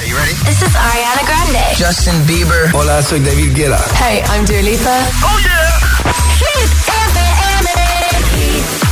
[0.00, 0.32] Are you ready?
[0.48, 1.76] This is Ariana Grande.
[1.76, 2.72] Justin Bieber.
[2.72, 3.76] Hola, soy David Guetta.
[4.00, 4.96] Hey, I'm Dua Lipa.
[5.20, 5.76] Oh yeah.
[6.40, 7.68] Hit FM.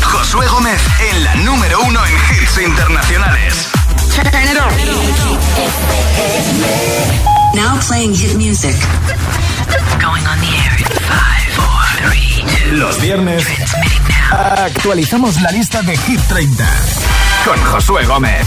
[0.03, 3.69] Josué Gómez en la número uno en hits internacionales.
[4.13, 4.69] Turn it on.
[7.56, 8.77] Now playing hit music.
[9.99, 12.77] Going on the air in five, four, three, two.
[12.77, 13.47] Los viernes
[14.31, 16.69] actualizamos la lista de Hit 30
[17.47, 18.47] Con Josué Gómez.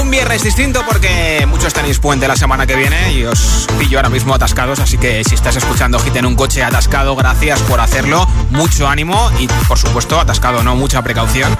[0.00, 4.08] Un viernes distinto porque muchos tenéis puente la semana que viene y os pillo ahora
[4.08, 8.26] mismo atascados, así que si estás escuchando Hit en un coche atascado, gracias por hacerlo,
[8.50, 11.56] mucho ánimo y por supuesto atascado, no mucha precaución.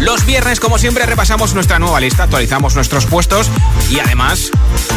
[0.00, 3.50] Los viernes, como siempre, repasamos nuestra nueva lista, actualizamos nuestros puestos
[3.90, 4.50] y además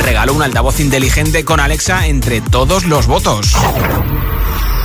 [0.04, 3.56] regalo un altavoz inteligente con Alexa entre todos los votos.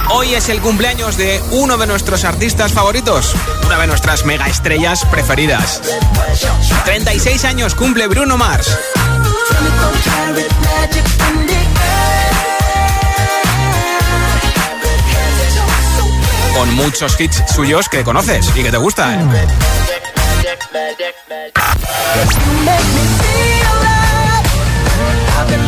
[0.09, 3.35] Hoy es el cumpleaños de uno de nuestros artistas favoritos,
[3.67, 5.81] una de nuestras mega estrellas preferidas.
[6.85, 8.79] 36 años cumple Bruno Mars.
[16.55, 19.29] Con muchos hits suyos que conoces y que te gustan.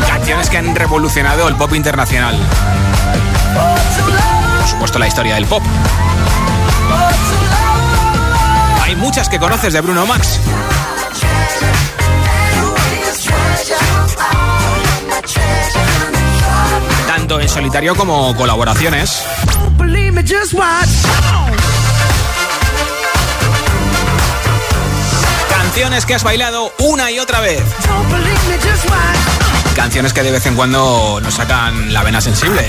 [0.06, 2.38] Canciones que han revolucionado el pop internacional.
[4.78, 5.60] Supuesto, la historia del pop.
[8.80, 10.38] Hay muchas que conoces de Bruno Max.
[17.08, 19.24] Tanto en solitario como colaboraciones.
[25.50, 27.64] Canciones que has bailado una y otra vez.
[29.78, 32.62] Canciones que de vez en cuando nos sacan la vena sensible.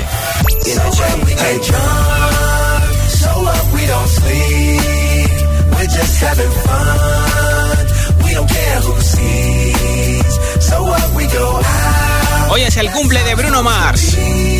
[12.49, 14.15] Hoy es el cumple de Bruno Mars.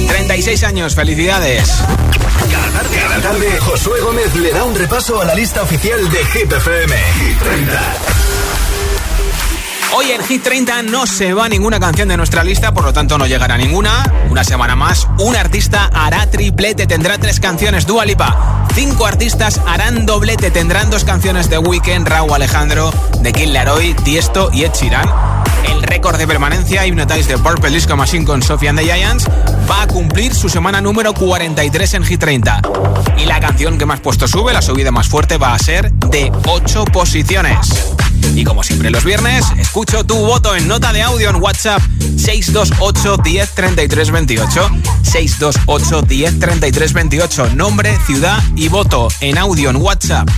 [0.08, 1.70] 36 años, felicidades.
[2.52, 6.52] Cada cada tarde, Josué Gómez le da un repaso a la lista oficial de Hit
[6.52, 6.96] FM.
[6.96, 8.29] Hit 30.
[9.92, 13.18] Hoy en Hit 30 no se va ninguna canción de nuestra lista, por lo tanto
[13.18, 14.04] no llegará ninguna.
[14.30, 18.68] Una semana más, un artista hará triplete, tendrá tres canciones Dua Lipa.
[18.76, 24.52] Cinco artistas harán doblete, tendrán dos canciones de Weekend, Raúl Alejandro, de Kid Laroi, Tiesto
[24.54, 24.74] y Ed.
[25.68, 29.28] El récord de permanencia Hypnotize de Purple Disco Machine con Sophie and the Giants
[29.70, 32.62] va a cumplir su semana número 43 en Hit 30.
[33.18, 36.32] Y la canción que más puesto sube, la subida más fuerte, va a ser de
[36.46, 37.98] 8 posiciones.
[38.36, 41.82] Y como siempre los viernes, escucho tu voto en nota de audio en WhatsApp
[42.18, 44.70] 628 10 33 28.
[45.04, 47.50] 628 10 33 28.
[47.56, 50.30] Nombre, ciudad y voto en audio en WhatsApp.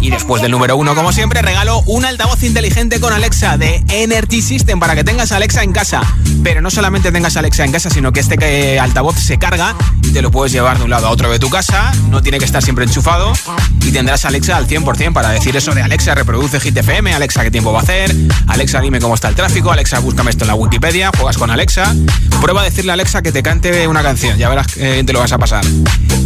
[0.00, 4.42] Y después del número uno, como siempre, regalo un altavoz inteligente con Alexa de Energy
[4.42, 6.02] System para que tengas Alexa en casa.
[6.42, 10.10] Pero no solamente tengas Alexa en casa, sino que este eh, altavoz se carga y
[10.10, 11.92] te lo puedes llevar de un lado a otro de tu casa.
[12.10, 13.32] No tiene que estar siempre enchufado
[13.80, 17.50] y tendrás Alexa al 100% para decir eso de Alexa, reproduce Hit FM, Alexa, ¿qué
[17.50, 18.14] tiempo va a hacer?
[18.46, 19.70] Alexa, dime cómo está el tráfico.
[19.70, 21.10] Alexa, búscame esto en la Wikipedia.
[21.16, 21.94] Juegas con Alexa.
[22.40, 24.38] Prueba a decirle a Alexa que te cante una canción.
[24.38, 25.64] Ya verás que te lo vas a pasar.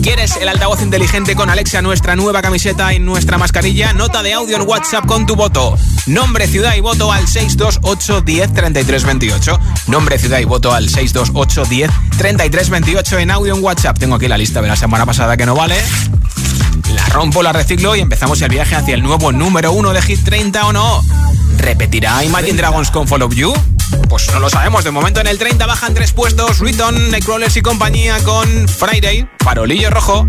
[0.03, 3.93] ¿Quieres el altavoz inteligente con Alexa, nuestra nueva camiseta y nuestra mascarilla?
[3.93, 5.77] Nota de audio en WhatsApp con tu voto.
[6.07, 9.61] Nombre, ciudad y voto al 628 10 33 28.
[9.89, 13.99] Nombre, ciudad y voto al 628 10 33 28 en audio en WhatsApp.
[13.99, 15.77] Tengo aquí la lista de la semana pasada que no vale.
[16.95, 20.25] La rompo, la reciclo y empezamos el viaje hacia el nuevo número uno de Hit
[20.25, 21.03] 30 o no.
[21.59, 23.53] ¿Repetirá Imagine Dragons con Follow You?
[24.09, 24.85] Pues no lo sabemos.
[24.85, 26.59] De momento en el 30 bajan tres puestos.
[26.59, 30.29] Riton, Nightcrawlers y compañía con Friday, Farolillo Rojo.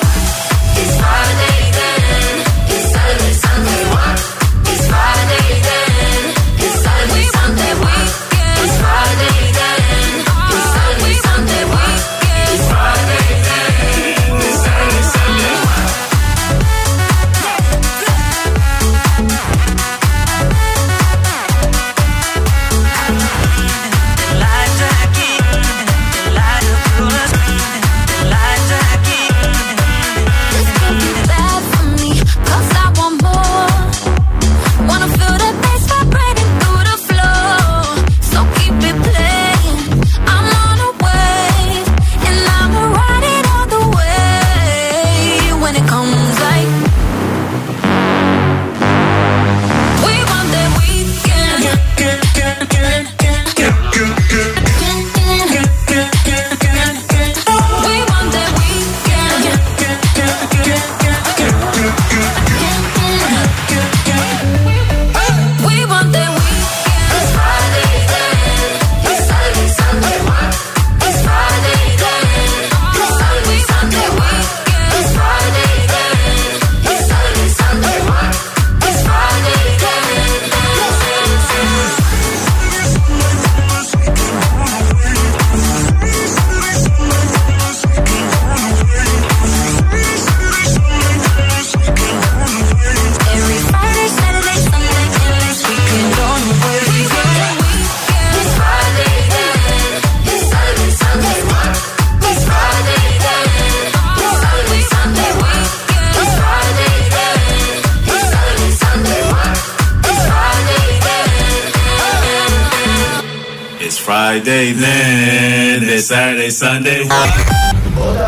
[116.61, 117.07] Sunday.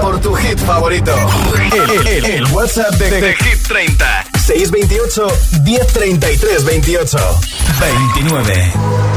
[0.02, 1.14] Por tu hit favorito.
[1.72, 4.26] El, el, el WhatsApp de, de, Hit 30.
[4.40, 5.28] 628
[5.64, 7.18] 1033 28
[7.78, 9.14] 29.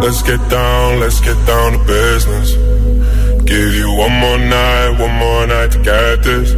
[0.00, 2.52] Let's get down, let's get down to business.
[3.46, 6.54] Give you one more night, one more night to get this.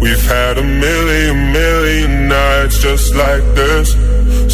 [0.00, 4.09] We've had a million, million nights just like this.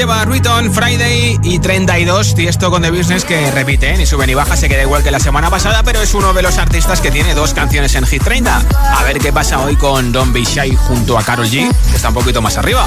[0.00, 4.56] lleva Ruiton Friday y 32 Tiesto con The Business que repite, ni sube ni baja,
[4.56, 7.34] se queda igual que la semana pasada, pero es uno de los artistas que tiene
[7.34, 8.62] dos canciones en Hit 30.
[8.96, 12.08] A ver qué pasa hoy con Don Be Shy junto a Carol G, que está
[12.08, 12.82] un poquito más arriba.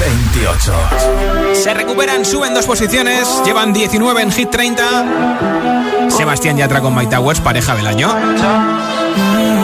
[0.00, 0.72] 28.
[1.54, 6.08] Se recuperan, suben dos posiciones, llevan 19 en Hit 30.
[6.08, 9.63] Sebastián Yatra con My Towers, pareja del año.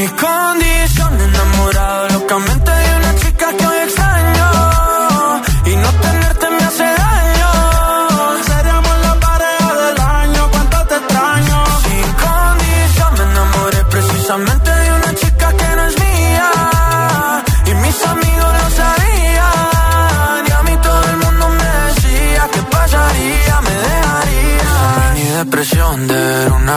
[0.00, 0.12] Mis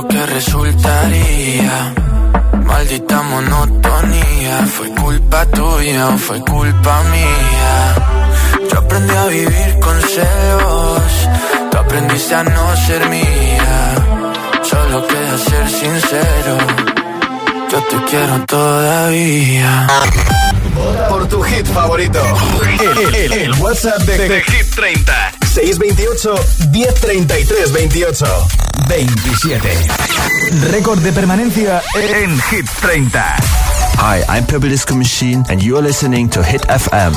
[0.00, 1.94] lo que resultaría.
[2.64, 7.94] Maldita monotonía, fue culpa tuya o fue culpa mía.
[8.70, 11.02] Yo aprendí a vivir con celos,
[11.70, 13.94] tú aprendiste a no ser mía.
[14.62, 16.56] Solo queda ser sincero,
[17.70, 19.86] yo te quiero todavía.
[21.08, 22.20] Por tu hit favorito,
[22.80, 26.34] el, el- el WhatsApp de, de Hit 30 628
[26.70, 28.46] 1033 28
[28.88, 29.60] 27.
[30.70, 33.36] Récord de permanencia en Hit 30.
[33.98, 37.12] Hi, I'm Purple Disco Machine, and you're listening to Hit FM.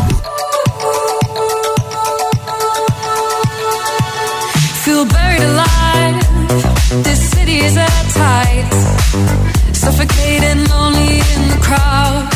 [4.83, 7.03] Feel buried alive.
[7.03, 8.69] This city is at tight.
[9.73, 12.29] Suffocating, lonely in the crowd.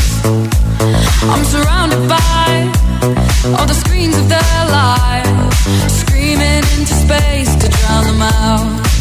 [1.24, 2.72] I'm surrounded by
[3.58, 5.30] all the screens of their lives,
[6.00, 8.87] screaming into space to drown them out.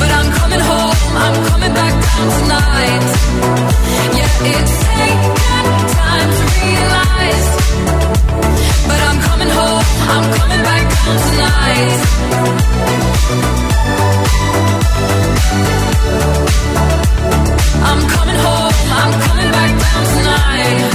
[0.00, 3.06] But I'm coming home, I'm coming back down tonight.
[4.16, 7.48] Yeah, it's taken time to realize.
[8.88, 11.98] But I'm coming home, I'm coming back down tonight.
[17.88, 20.88] I'm coming home, I'm coming back down tonight.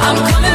[0.00, 0.47] I'm coming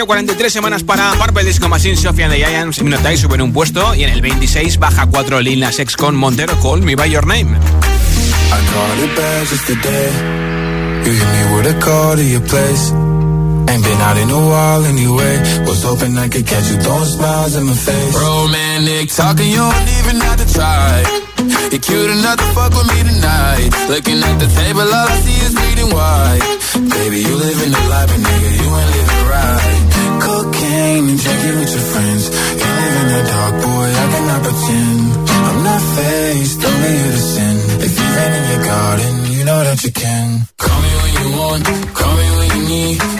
[0.00, 3.94] permanencia, 43 semanas para Purple Disco Machine, Sofia and the Giants, Minotai suben un puesto
[3.94, 7.26] y en el 26 baja 4 Lil Nas X con Montero, Call Me By Your
[7.26, 7.56] Name.
[7.56, 10.10] I caught it bad just today.
[11.04, 12.92] You hit me with a call to your place.
[13.70, 15.38] Ain't been out in a while anyway.
[15.66, 18.14] Was hoping I could catch you throwing smiles in my face.
[18.14, 21.04] Romantic talking, you don't even have to try.
[21.70, 23.70] You're cute enough to fuck with me tonight.
[23.88, 26.42] Looking at the table, all I see is bleeding white.
[26.90, 29.79] Baby, you living the life, and nigga, you ain't living right.
[30.30, 32.22] Cocaine and drinking with your friends.
[32.60, 35.00] You live in the dark, boy, I cannot pretend.
[35.48, 37.56] I'm not faced, only you to sin.
[37.86, 40.26] If you've in your garden, you know that you can.
[40.56, 41.64] Call me when you want,
[41.98, 43.19] call me when you need.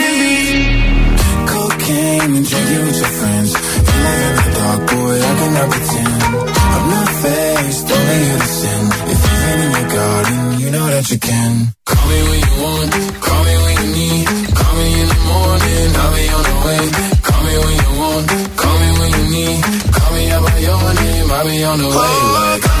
[5.51, 6.23] Cannot pretend.
[6.75, 8.21] I'm not faced, only
[8.59, 8.83] sin.
[9.11, 11.53] If you've been in your garden, you know that you can.
[11.85, 12.91] Call me when you want,
[13.25, 14.27] call me when you need.
[14.57, 16.83] Call me in the morning, I'll be on the way.
[17.27, 18.25] Call me when you want,
[18.61, 19.59] call me when you need.
[19.95, 22.11] Call me out by your name, I'll be on the way.
[22.15, 22.80] Oh like,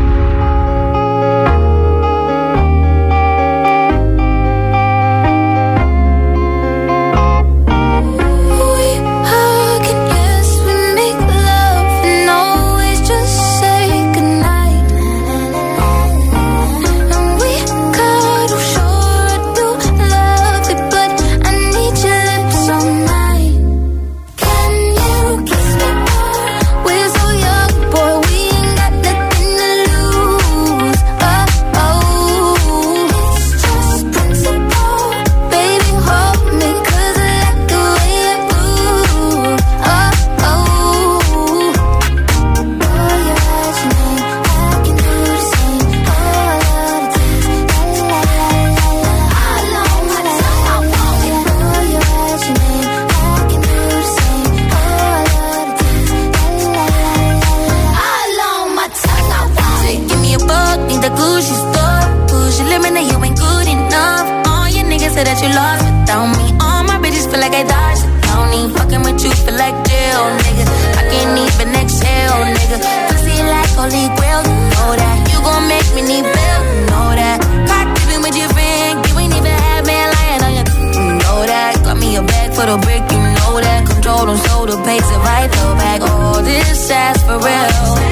[73.81, 75.17] Holy grail, you know that.
[75.31, 77.41] You gon' make me need bail, you know that.
[77.65, 81.39] Caught dipping with your friend, you ain't even had man lying on your, you know
[81.49, 81.81] that.
[81.83, 83.81] Got me a bag for the brick, you know that.
[83.89, 86.01] Control them, so the pace it right though back.
[86.01, 88.10] All this ass for real.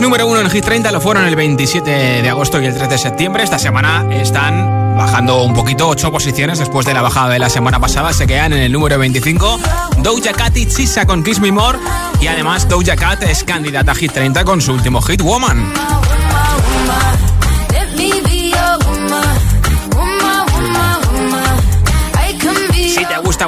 [0.00, 2.98] Número uno en Hit 30, lo fueron el 27 de agosto y el 3 de
[2.98, 3.42] septiembre.
[3.42, 7.80] Esta semana están bajando un poquito, ocho posiciones después de la bajada de la semana
[7.80, 8.12] pasada.
[8.12, 9.58] Se quedan en el número 25.
[9.98, 11.78] Doja Cat y Chisa con Kiss Me More.
[12.20, 15.97] Y además Doja Cat es candidata a Hit 30 con su último hit, Woman.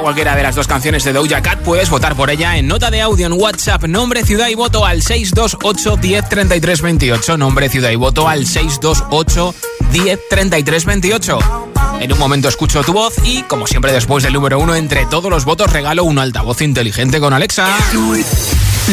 [0.01, 3.01] Cualquiera de las dos canciones de Doja Cat, puedes votar por ella en nota de
[3.01, 7.37] audio en WhatsApp, nombre, ciudad y voto al 628 10 33 28.
[7.37, 9.55] Nombre, ciudad y voto al 628
[9.91, 11.39] 10 33 28.
[12.01, 15.29] En un momento escucho tu voz y, como siempre, después del número uno, entre todos
[15.29, 17.69] los votos regalo un altavoz inteligente con Alexa.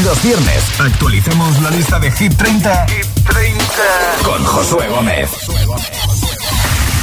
[0.05, 2.87] Los viernes actualicemos la lista de Hit 30,
[4.23, 5.31] con Josué Gómez.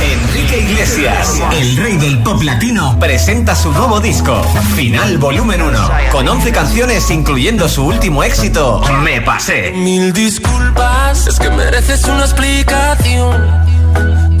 [0.00, 4.40] Enrique Iglesias, el rey del pop latino, presenta su nuevo disco,
[4.76, 9.72] Final Volumen 1, con 11 canciones incluyendo su último éxito, Me Pasé.
[9.72, 13.42] Mil disculpas, es que mereces una explicación.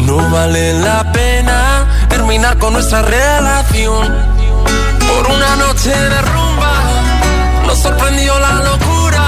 [0.06, 4.06] No vale la pena terminar con nuestra relación.
[5.00, 6.72] Por una noche de rumba,
[7.66, 9.24] nos sorprendió la locura.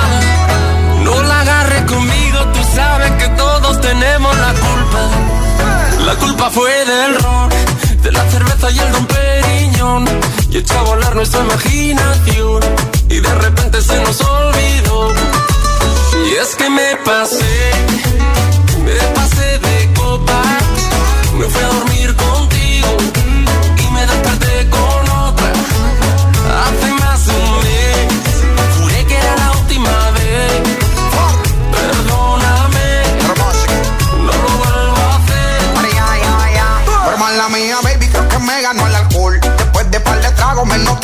[1.03, 5.20] No la agarres conmigo, tú sabes que todos tenemos la culpa.
[6.07, 7.51] La culpa fue del ron,
[8.03, 10.05] de la cerveza y el don Periñón.
[10.51, 12.61] Y echó a volar nuestra imaginación.
[13.09, 15.13] Y de repente se nos olvidó.
[16.27, 17.71] Y es que me pasé,
[18.85, 20.43] me pasé de copa.
[21.39, 22.50] Me fui a dormir contigo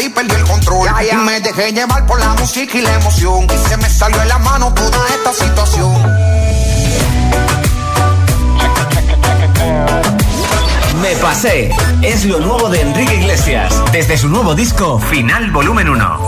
[0.06, 0.88] y perdí el control.
[1.00, 3.44] Y me dejé llevar por la música y la emoción.
[3.44, 5.92] Y se me salió en la mano toda esta situación.
[11.02, 11.70] Me pasé.
[12.02, 13.74] Es lo nuevo de Enrique Iglesias.
[13.92, 16.20] Desde su nuevo disco, Final Volumen 1.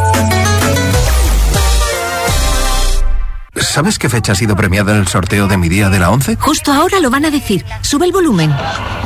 [3.57, 6.37] ¿Sabes qué fecha ha sido premiada en el sorteo de mi día de la 11?
[6.37, 7.65] Justo ahora lo van a decir.
[7.81, 8.55] Sube el volumen.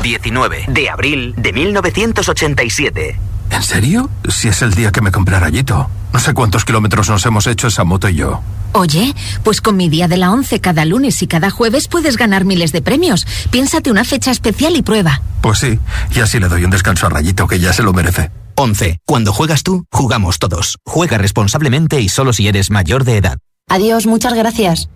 [0.02, 3.31] 19 de abril de 1987.
[3.52, 4.10] ¿En serio?
[4.28, 5.88] Si es el día que me compré rayito.
[6.12, 8.40] No sé cuántos kilómetros nos hemos hecho esa moto y yo.
[8.72, 12.46] Oye, pues con mi día de la 11 cada lunes y cada jueves puedes ganar
[12.46, 13.26] miles de premios.
[13.50, 15.20] Piénsate una fecha especial y prueba.
[15.42, 15.78] Pues sí,
[16.14, 18.30] y así le doy un descanso a Rayito que ya se lo merece.
[18.56, 18.98] 11.
[19.06, 20.78] Cuando juegas tú, jugamos todos.
[20.86, 23.38] Juega responsablemente y solo si eres mayor de edad.
[23.68, 24.88] Adiós, muchas gracias.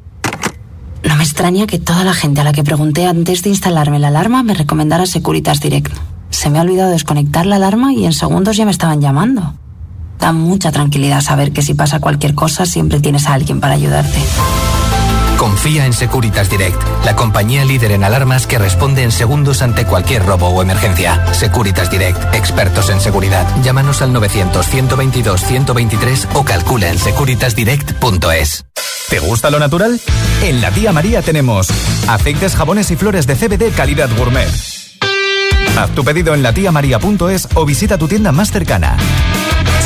[1.02, 4.08] No me extraña que toda la gente a la que pregunté antes de instalarme la
[4.08, 5.92] alarma me recomendara Securitas Direct.
[6.36, 9.54] Se me ha olvidado desconectar la alarma y en segundos ya me estaban llamando.
[10.18, 14.18] Da mucha tranquilidad saber que si pasa cualquier cosa siempre tienes a alguien para ayudarte.
[15.38, 20.26] Confía en Securitas Direct, la compañía líder en alarmas que responde en segundos ante cualquier
[20.26, 21.24] robo o emergencia.
[21.32, 23.46] Securitas Direct, expertos en seguridad.
[23.62, 28.66] Llámanos al 900-122-123 o calcula en securitasdirect.es.
[29.08, 29.98] ¿Te gusta lo natural?
[30.42, 31.70] En la tía María tenemos
[32.06, 34.75] aceites, jabones y flores de CBD calidad gourmet.
[35.76, 38.96] Haz tu pedido en latiamaria.es o visita tu tienda más cercana.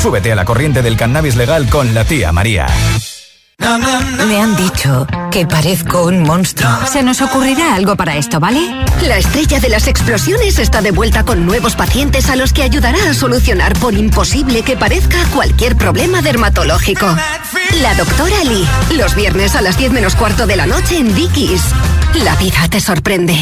[0.01, 2.65] Súbete a la corriente del cannabis legal con la tía María.
[4.27, 6.69] Me han dicho que parezco un monstruo.
[6.91, 8.59] Se nos ocurrirá algo para esto, ¿vale?
[9.07, 12.97] La estrella de las explosiones está de vuelta con nuevos pacientes a los que ayudará
[13.09, 17.05] a solucionar por imposible que parezca cualquier problema dermatológico.
[17.81, 21.61] La doctora Lee, los viernes a las 10 menos cuarto de la noche en Dickies.
[22.23, 23.35] La vida te sorprende.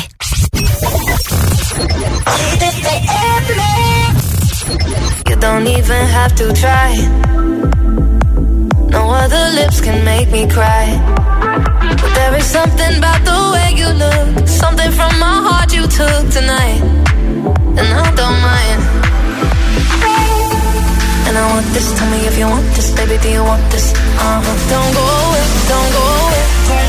[5.28, 7.49] You don't even have to try.
[8.90, 10.86] No other lips can make me cry.
[12.02, 16.24] But there is something about the way you look, something from my heart you took
[16.38, 16.82] tonight,
[17.80, 18.80] and I don't mind.
[21.28, 23.94] And I want this, tell me if you want this, baby, do you want this?
[23.94, 24.56] Uh huh.
[24.74, 26.89] Don't go away, don't go away.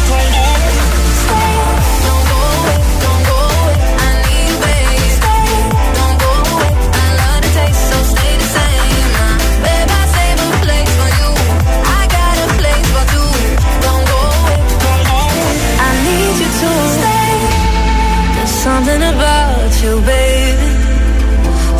[18.83, 20.71] Something about you, baby.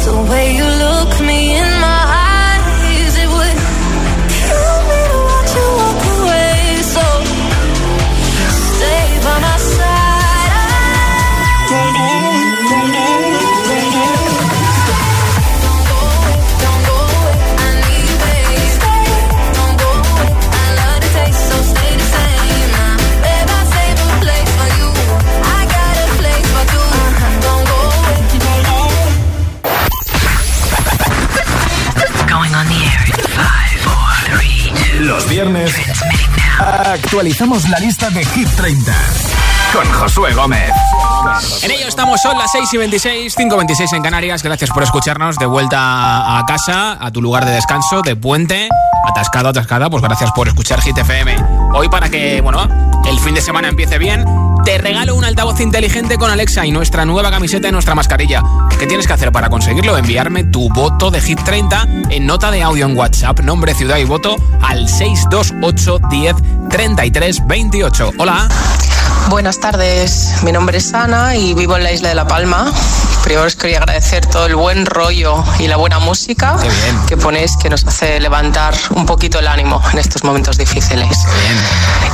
[0.06, 1.81] The way you look me in
[36.92, 38.94] actualizamos la lista de Hit 30
[39.74, 40.72] con Josué Gómez.
[41.64, 44.44] En ello estamos, son las 6 y 26, 5 26 en Canarias.
[44.44, 45.38] Gracias por escucharnos.
[45.38, 48.68] De vuelta a casa, a tu lugar de descanso, de puente,
[49.08, 49.90] atascado, atascada.
[49.90, 51.36] Pues gracias por escuchar Hit FM.
[51.74, 52.68] Hoy, para que, bueno,
[53.06, 54.26] el fin de semana empiece bien,
[54.64, 58.44] te regalo un altavoz inteligente con Alexa y nuestra nueva camiseta y nuestra mascarilla.
[58.78, 59.98] ¿Qué tienes que hacer para conseguirlo?
[59.98, 64.06] Enviarme tu voto de Hit 30 en nota de audio en WhatsApp, nombre, ciudad y
[64.06, 66.36] voto al 628 10
[66.70, 68.12] 33 28.
[68.18, 68.48] Hola.
[69.30, 72.72] Buenas tardes, mi nombre es Ana y vivo en la isla de La Palma.
[73.24, 76.58] Primero os quería agradecer todo el buen rollo y la buena música
[77.08, 81.26] que ponéis que nos hace levantar un poquito el ánimo en estos momentos difíciles.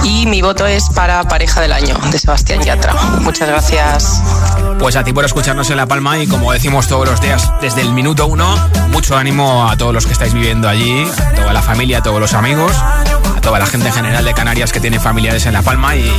[0.04, 2.94] Y mi voto es para Pareja del Año, de Sebastián Yatra.
[3.22, 4.22] Muchas gracias.
[4.80, 7.82] Pues a ti por escucharnos en La Palma y como decimos todos los días desde
[7.82, 8.56] el minuto uno,
[8.90, 12.20] mucho ánimo a todos los que estáis viviendo allí, a toda la familia, a todos
[12.20, 15.62] los amigos, a toda la gente en general de Canarias que tiene familiares en La
[15.62, 16.12] Palma y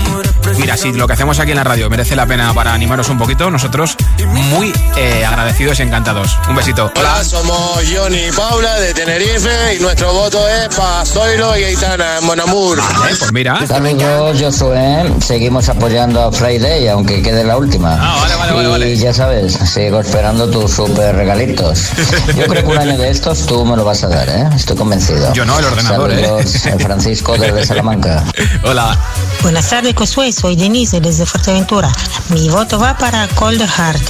[0.58, 3.18] mira, si lo que hacemos aquí en la radio merece la pena para animaros un
[3.18, 3.96] poquito, nosotros
[4.26, 6.38] muy eh, agradecidos y encantados.
[6.48, 6.90] Un besito.
[6.96, 12.18] Hola, somos Johnny y Paula de Tenerife y nuestro voto es para Zoilo y Aitana
[12.18, 12.78] en Monamur.
[12.78, 13.66] Vale, pues mira.
[13.66, 15.12] Saludos, Josué.
[15.24, 17.98] Seguimos apoyando a Friday, aunque quede la última.
[18.00, 18.92] Ah, vale, vale, vale, vale.
[18.92, 21.90] Y ya sabes, sigo esperando tus super regalitos.
[22.36, 24.48] Yo creo que un año de estos tú me lo vas a dar, ¿eh?
[24.54, 25.32] Estoy convencido.
[25.32, 26.76] Yo no, el ordenador, Saludos, ¿eh?
[26.78, 28.24] Francisco desde Salamanca.
[28.64, 28.98] Hola.
[29.42, 30.32] Buenas tardes, Josué.
[30.32, 31.90] Soy Denise desde Fuerteventura.
[32.30, 34.02] Mi voto va para Cold Heart.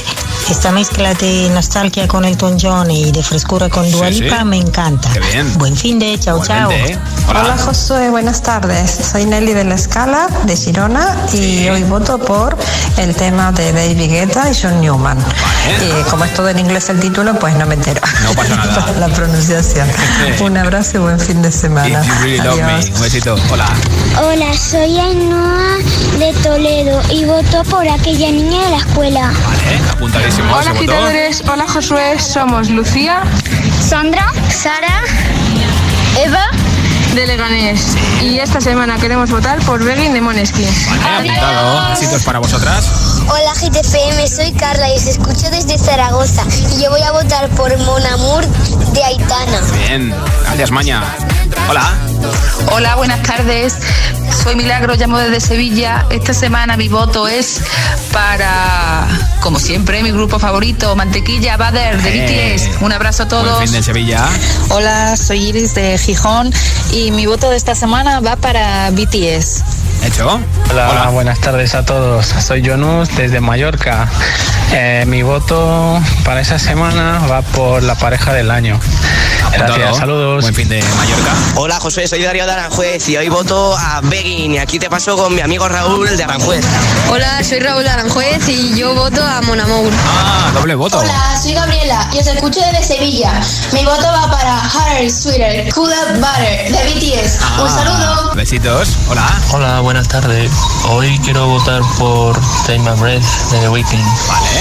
[0.58, 4.44] Esta mezcla de nostalgia con Elton John y de frescura con Dua Sí, Lipa sí.
[4.44, 5.08] me encanta.
[5.12, 5.56] Qué bien.
[5.56, 6.72] Buen fin de chao, chao.
[6.72, 6.98] ¿eh?
[7.28, 7.42] Hola.
[7.44, 8.90] Hola Josué, buenas tardes.
[9.12, 12.56] Soy Nelly de la Escala, de Girona, y hoy voto por
[12.96, 15.16] el tema de David Guetta y John Newman.
[15.80, 18.00] Y como es todo en inglés el título, pues no me entero.
[18.24, 18.92] No pasa nada.
[18.98, 19.86] la pronunciación.
[20.40, 22.02] Un abrazo y buen fin de semana.
[22.20, 22.62] Really love me.
[22.64, 22.90] Adiós.
[22.96, 23.36] Un besito.
[23.52, 23.68] Hola.
[24.20, 25.76] Hola, soy Ainhoa
[26.18, 29.20] de Toledo y voto por aquella niña de la escuela.
[29.46, 33.22] Vale, apuntadísimo Hola agitadores, hola Josué, somos Lucía,
[33.80, 35.02] Sandra, Sara,
[36.24, 36.50] Eva
[37.14, 40.68] de Leganés y esta semana queremos votar por Begging de Moneskin.
[41.02, 41.90] Vale, apuntado.
[41.90, 42.84] Besitos para vosotras.
[43.28, 46.44] Hola GTFM, soy Carla y os escucho desde Zaragoza
[46.76, 48.44] y yo voy a votar por Mon Amour
[48.92, 49.60] de Aitana.
[49.86, 50.14] Bien.
[50.44, 51.02] Gracias, Maña.
[51.68, 52.07] Hola.
[52.72, 53.74] Hola, buenas tardes.
[54.42, 56.06] Soy Milagro, llamo desde Sevilla.
[56.10, 57.60] Esta semana mi voto es
[58.12, 59.06] para,
[59.40, 62.08] como siempre, mi grupo favorito, Mantequilla Bader de
[62.52, 62.82] Eh, BTS.
[62.82, 63.62] Un abrazo a Buen todos.
[63.64, 64.28] fin de Sevilla.
[64.70, 66.52] Hola, soy Iris de Gijón
[66.92, 69.62] y mi voto de esta semana va para BTS.
[70.04, 70.40] ¿Hecho?
[70.70, 72.26] Hola, buenas tardes a todos.
[72.26, 74.08] Soy Jonus desde Mallorca.
[74.72, 78.78] Eh, mi voto para esa semana va por la pareja del año.
[79.52, 80.42] Gracias, saludos.
[80.42, 81.32] Buen fin de Mallorca.
[81.56, 85.16] Hola José, soy Darío de Aranjuez y hoy voto a Begging y aquí te paso
[85.16, 86.64] con mi amigo Raúl de Aranjuez.
[87.10, 89.92] Hola, soy Raúl de Aranjuez y yo voto a Mon Amour.
[90.06, 90.98] Ah, doble voto.
[90.98, 93.40] Hola, soy Gabriela y os escucho desde Sevilla.
[93.72, 97.38] Mi voto va para Harry Sweeter, Cool Up Butter de BTS.
[97.60, 98.34] Un Ah, saludo.
[98.34, 98.96] Besitos.
[99.08, 99.24] Hola.
[99.52, 100.50] Hola, buenas tardes.
[100.88, 104.04] Hoy quiero votar por Take My Breath de The Weeknd.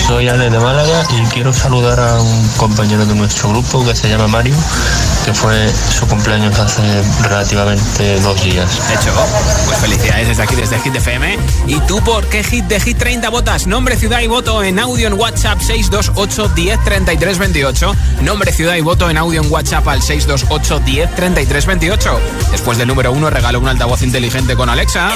[0.07, 4.09] Soy Ale de Málaga y quiero saludar a un compañero de nuestro grupo que se
[4.09, 4.55] llama Mario,
[5.25, 6.81] que fue su cumpleaños hace
[7.23, 8.69] relativamente dos días.
[8.91, 9.11] Hecho.
[9.65, 11.37] Pues felicidades desde aquí, desde Hit FM.
[11.67, 13.67] ¿Y tú por qué hit de Hit 30 votas?
[13.67, 17.95] Nombre, ciudad y voto en audio en WhatsApp 628 10 33 28.
[18.23, 22.19] Nombre, ciudad y voto en audio en WhatsApp al 628 10 33 28.
[22.51, 25.13] Después del número uno regalo un altavoz inteligente con Alexa.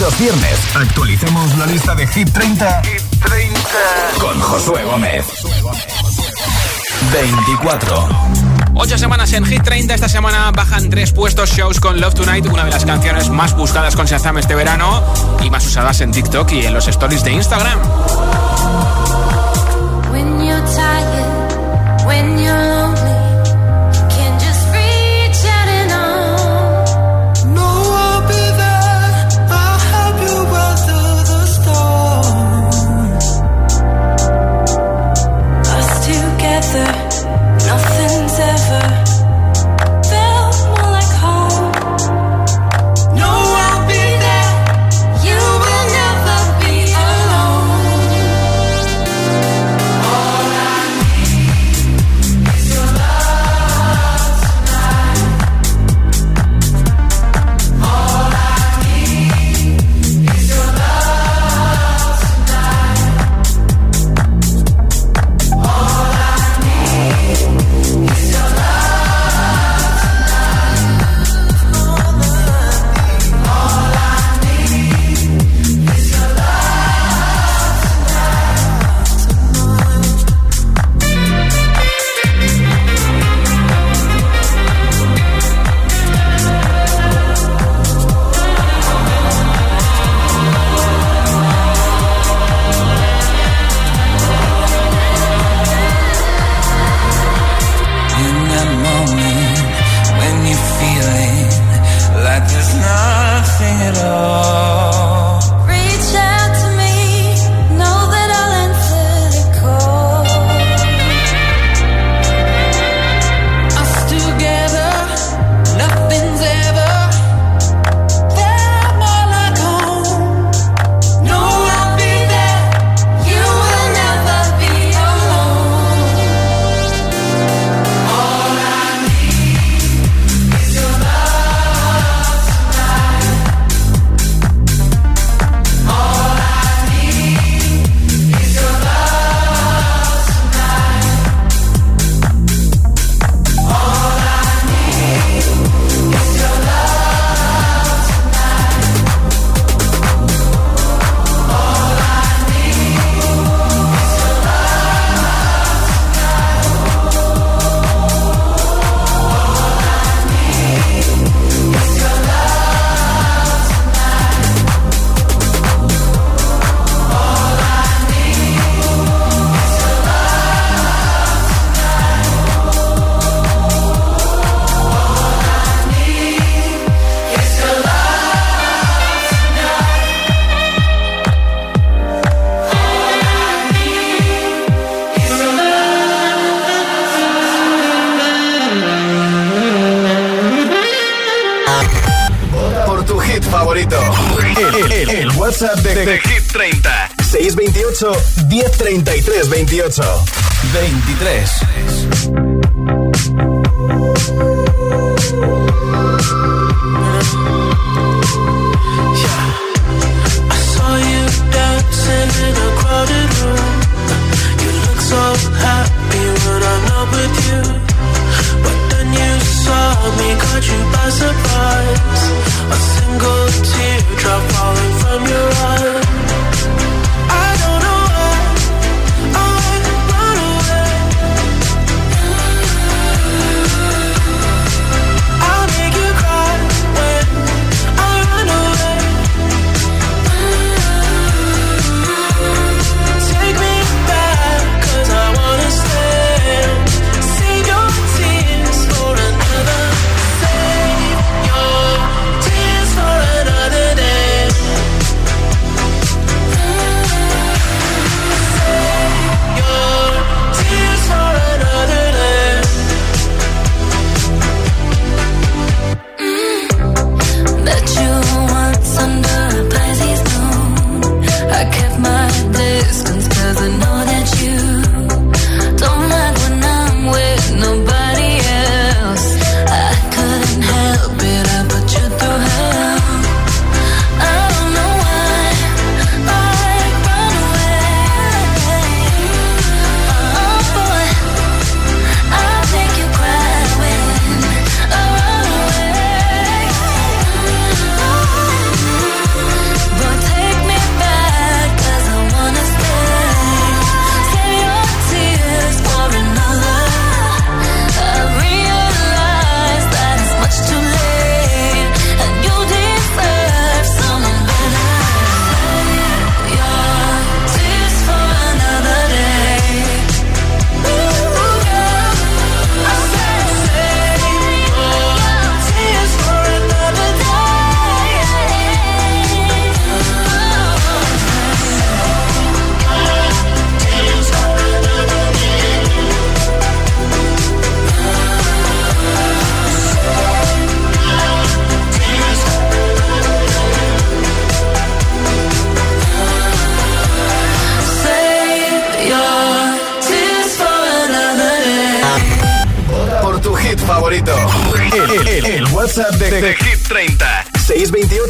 [0.00, 2.82] Los viernes actualicemos la lista de Hit 30,
[4.18, 5.26] con Josué Gómez.
[7.12, 8.08] 24.
[8.74, 9.94] Ocho semanas en Hit 30.
[9.94, 13.94] Esta semana bajan tres puestos shows con Love Tonight, una de las canciones más buscadas
[13.94, 15.04] con Shazam este verano
[15.40, 17.78] y más usadas en TikTok y en los stories de Instagram.
[20.56, 22.85] You're tired, when you're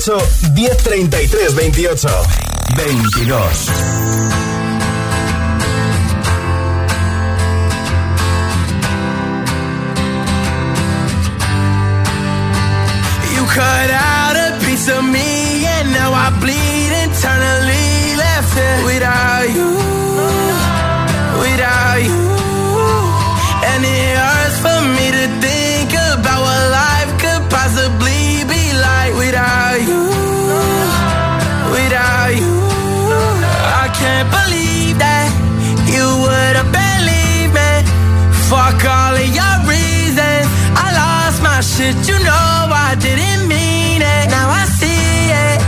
[0.07, 1.99] 628 1033 28
[2.77, 3.27] 22.
[13.57, 15.36] cut out a piece of me
[38.67, 40.47] Fuck all of your reasons.
[40.75, 44.27] I lost my shit, you know I didn't mean it.
[44.29, 45.59] Now I see it.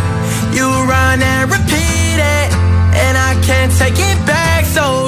[0.51, 2.49] You run and repeat it.
[2.99, 5.08] And I can't take it back, so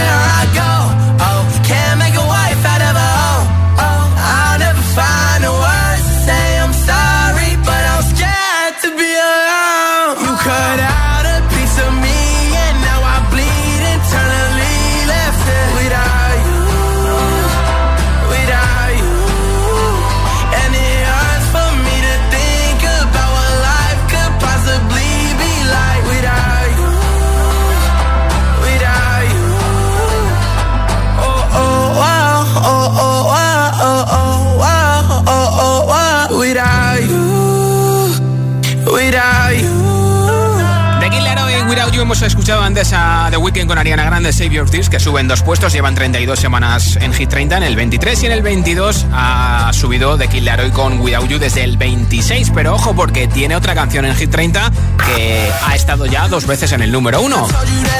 [42.21, 45.41] hemos escuchado antes a The Weeknd con Ariana Grande, Save Your Tears, que suben dos
[45.41, 49.71] puestos, llevan 32 semanas en Hit 30, en el 23 y en el 22 ha
[49.73, 53.73] subido The Kid Laroi con Without You desde el 26, pero ojo porque tiene otra
[53.73, 54.71] canción en Hit 30
[55.03, 57.47] que ha estado ya dos veces en el número uno.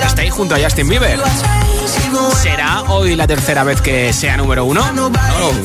[0.05, 1.19] Está ahí junto a Justin Bieber.
[2.43, 4.86] ¿Será hoy la tercera vez que sea número uno?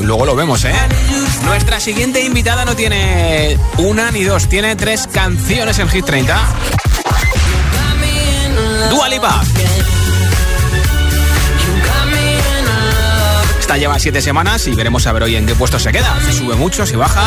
[0.01, 0.73] luego lo vemos, ¿eh?
[1.45, 6.41] Nuestra siguiente invitada no tiene una ni dos, tiene tres canciones en Hit 30.
[8.91, 9.43] Dua Lipa.
[13.61, 16.16] Esta lleva siete semanas y veremos a ver hoy en qué puesto se queda.
[16.24, 17.24] Si sube mucho, si baja.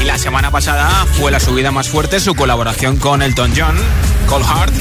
[0.00, 0.88] Y la semana pasada
[1.18, 3.76] fue la subida más fuerte su colaboración con Elton John,
[4.26, 4.74] Cold Heart.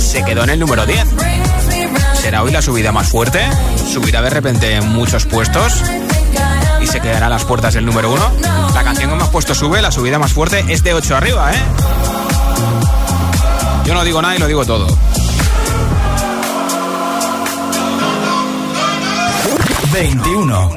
[0.00, 1.06] Se quedó en el número 10.
[2.20, 3.40] ¿Será hoy la subida más fuerte?
[3.92, 5.82] ¿Subirá de repente muchos puestos?
[6.80, 8.32] Y se quedará a las puertas del número uno.
[8.74, 11.62] La canción que hemos puesto sube, la subida más fuerte es de 8 arriba, ¿eh?
[13.84, 14.86] Yo no digo nada y lo digo todo.
[19.92, 20.70] 21.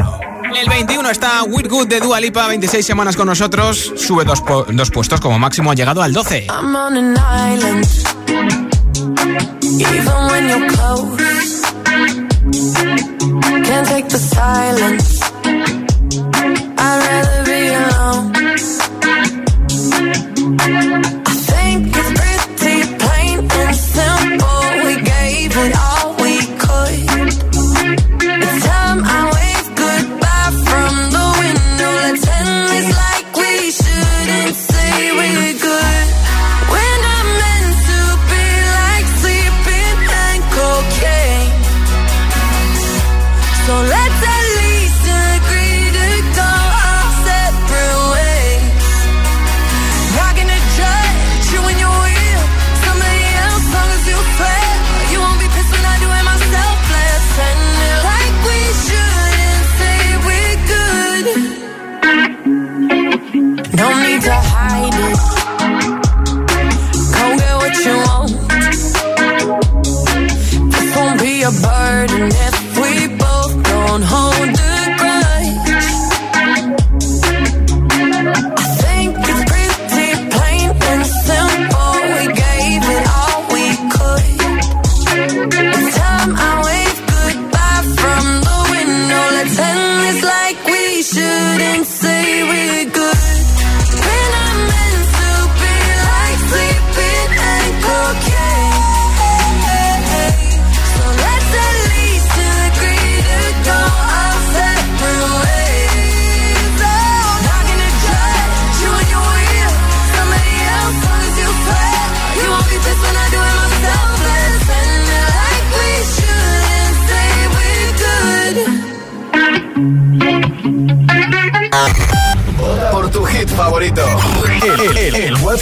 [0.55, 4.91] El 21 está With Good de Dua Lipa, 26 semanas con nosotros, sube dos, dos
[4.91, 6.47] puestos como máximo, ha llegado al 12.
[13.65, 15.18] Can't take the silence.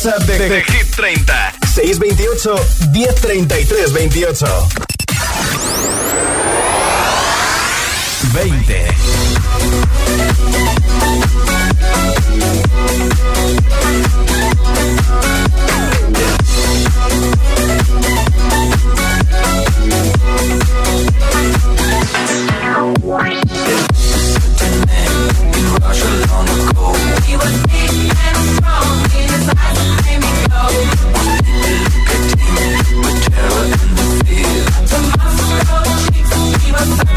[0.08, 1.34] WhatsApp de, de Hit 30.
[1.66, 4.44] 628 1033 28.
[8.32, 10.67] 20.
[36.78, 37.17] my time.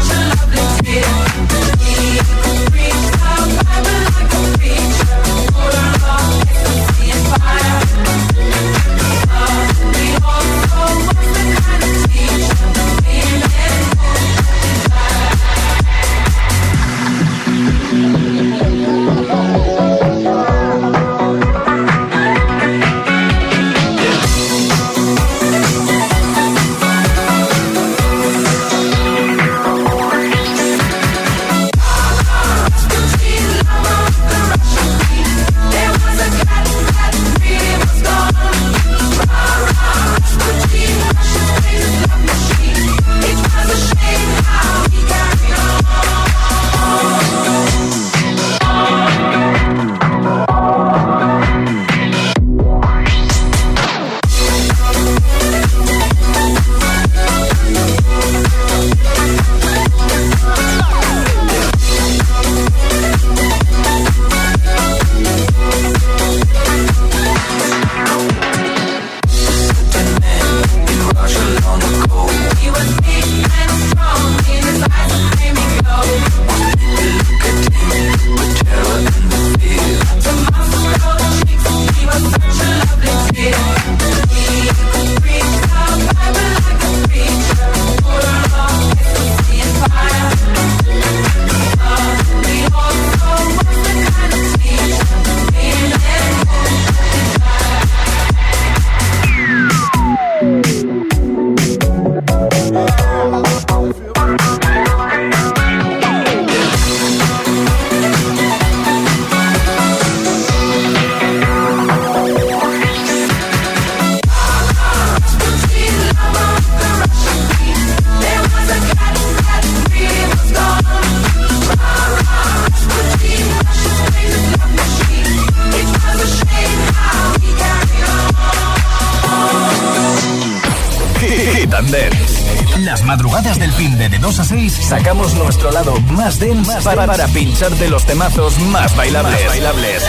[135.51, 139.45] Nuestro lado más dense para, para pincharte los temazos más bailables.
[139.47, 140.03] bailables.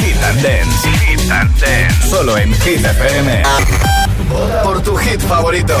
[0.00, 0.88] Hit and Dance.
[0.88, 2.08] Hit and Dance.
[2.10, 3.42] Solo en Hit FM.
[4.64, 5.76] Por tu hit favorito.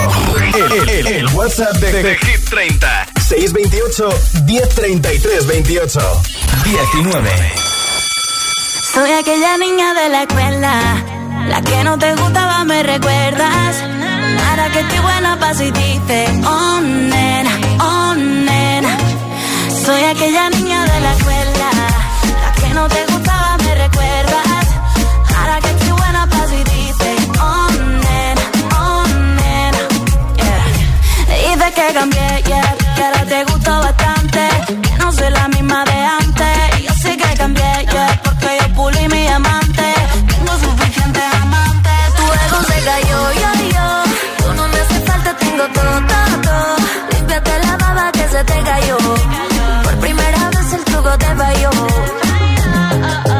[0.86, 3.06] El, el, WhatsApp de, de, Hit 30.
[3.20, 4.08] 628
[4.44, 6.22] 1033 28.
[6.64, 7.30] 19.
[8.94, 11.04] Soy aquella niña de la escuela.
[11.48, 13.82] La que no te gustaba, me recuerdas.
[14.50, 18.53] Ahora que estoy buena, paso y dice, oh nena, oh nena.
[19.84, 21.70] Soy aquella niña de la escuela.
[22.42, 24.66] La que no te gustaba, me recuerdas.
[25.36, 27.68] Ahora que estoy buena, paso y dice, oh
[28.04, 28.42] nena,
[28.80, 29.04] oh
[29.38, 29.78] nena.
[30.40, 31.54] Yeah.
[31.54, 34.48] Dice que cambié, yeah, que ahora te gustó bastante.
[34.82, 36.82] Que no soy la misma de antes.
[36.86, 39.94] Yo sé que cambié, yeah, porque yo pulí mi amante.
[40.28, 42.14] Tengo suficientes amantes.
[42.16, 44.44] Tu ego se cayó, yo, yo.
[44.46, 46.76] Tú no me hace falta, tengo todo, todo, todo.
[47.12, 49.53] Límpiate la baba que se te cayó.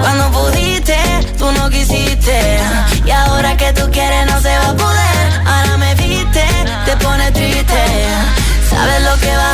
[0.01, 0.97] Cuando pudiste,
[1.39, 2.61] tú no quisiste.
[3.05, 5.41] Y ahora que tú quieres, no se va a poder.
[5.45, 6.45] Ahora me viste,
[6.87, 7.83] te pone triste.
[8.71, 9.54] Sabes lo que vas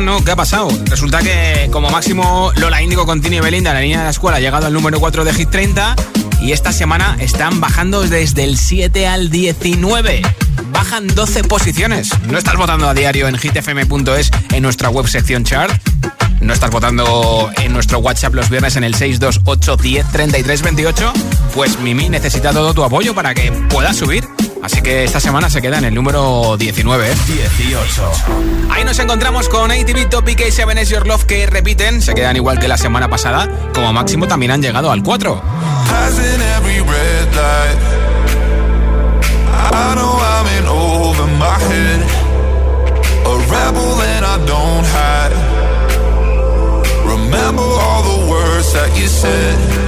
[0.00, 0.68] No, ¿qué ha pasado?
[0.86, 4.38] Resulta que como máximo Lola Índigo con Tini y Belinda, la niña de la escuela,
[4.38, 5.94] ha llegado al número 4 de Hit 30
[6.40, 10.22] y esta semana están bajando desde el 7 al 19.
[10.72, 12.10] Bajan 12 posiciones.
[12.26, 15.72] ¿No estás votando a diario en hitfm.es en nuestra web sección chart?
[16.40, 21.12] ¿No estás votando en nuestro WhatsApp los viernes en el 628 10 33 28?
[21.54, 24.33] Pues Mimi necesita todo tu apoyo para que puedas subir.
[24.64, 27.14] Así que esta semana se queda en el número 19.
[27.26, 28.12] 18.
[28.70, 32.34] Ahí nos encontramos con ATV Topic y 7 Is Your Love que repiten, se quedan
[32.36, 33.46] igual que la semana pasada.
[33.74, 35.42] Como máximo también han llegado al 4.
[35.90, 37.78] Passing every red light.
[39.70, 42.00] I know I'm in over my head.
[43.26, 45.34] A rebel and I don't hide.
[47.04, 49.83] Remember all the words that you said.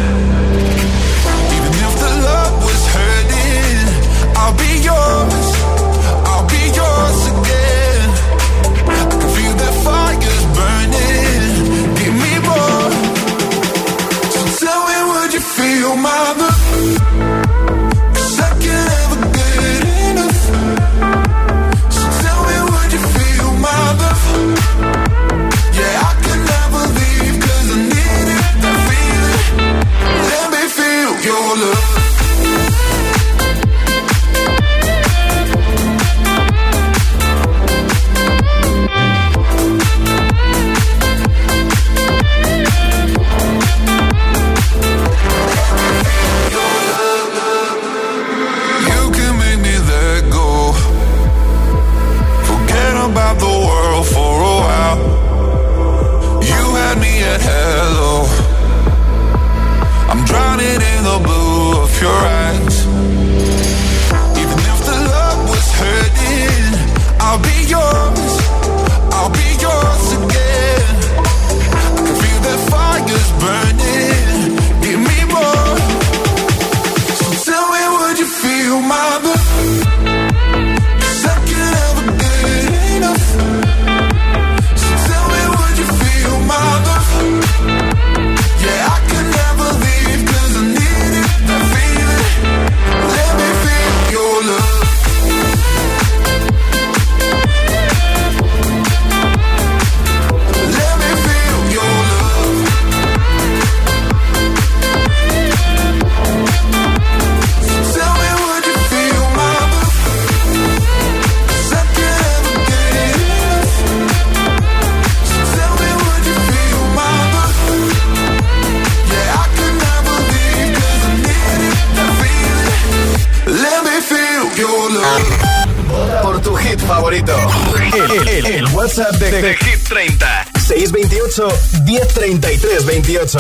[131.85, 133.39] 103328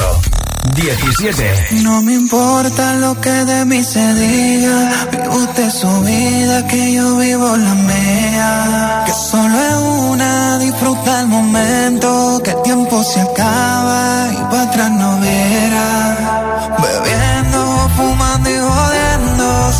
[0.74, 1.82] 17.
[1.82, 5.06] No me importa lo que de mí se diga.
[5.10, 9.02] Vive usted su vida, que yo vivo la mía.
[9.06, 9.76] Que solo es
[10.10, 12.40] una, disfruta el momento.
[12.42, 16.76] Que el tiempo se acaba y para atrás no verá.
[16.78, 17.26] Jodiendo.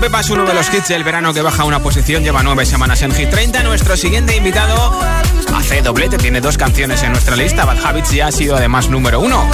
[0.00, 3.02] Pepa es uno de los hits del verano que baja una posición, lleva nueve semanas
[3.02, 3.62] en Hit 30.
[3.64, 4.98] Nuestro siguiente invitado
[5.54, 7.66] hace doblete, tiene dos canciones en nuestra lista.
[7.66, 9.46] Bad Habits ya ha sido además número uno.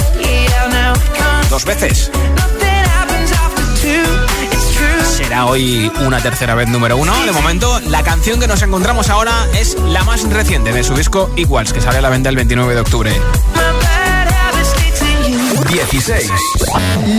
[1.49, 2.09] Dos veces.
[5.17, 7.13] Será hoy una tercera vez número uno.
[7.25, 11.29] De momento, la canción que nos encontramos ahora es la más reciente de su disco
[11.35, 13.11] Equals, que sale a la venta el 29 de octubre.
[15.67, 16.31] 16.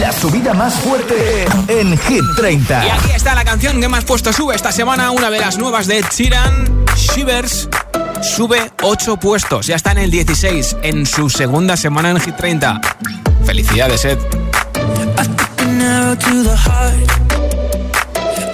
[0.01, 2.87] La subida más fuerte en Hit 30.
[2.87, 5.87] Y aquí está la canción que más puesto sube esta semana, una de las nuevas
[5.87, 7.69] de Chiran, Shivers.
[8.23, 12.81] Sube 8 puestos, ya está en el 16, en su segunda semana en Hit 30.
[13.45, 14.19] Felicidades, Ed.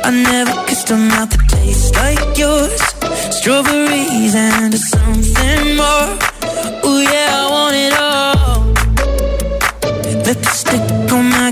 [0.07, 2.79] I never kissed a mouth that tastes like yours.
[3.31, 6.19] Strawberries and something more.
[6.83, 8.14] Oh yeah, I want it all.
[10.27, 11.44] Let the stick on my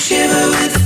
[0.00, 0.79] shiver with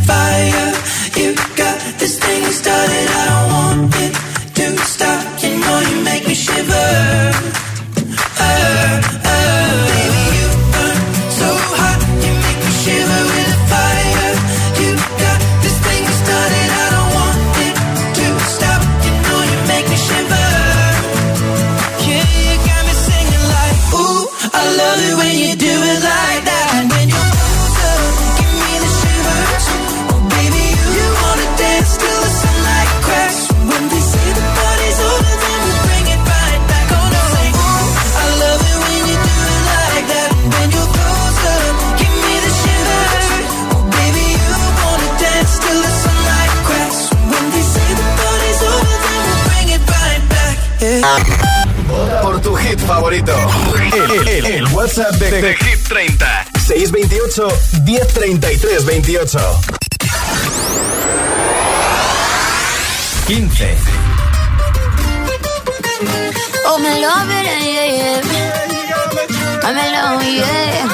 [54.87, 55.57] 28.
[55.59, 56.19] 15.
[66.67, 68.21] Oh, me love it, yeah, yeah.
[69.65, 70.89] I'm alone, yeah.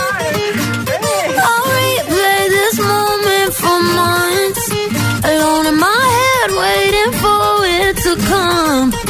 [1.43, 4.65] I'll replay this moment for months.
[5.25, 9.10] Alone in my head, waiting for it to come.